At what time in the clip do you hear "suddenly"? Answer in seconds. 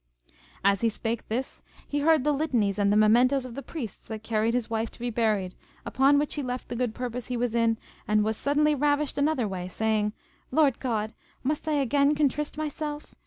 8.35-8.73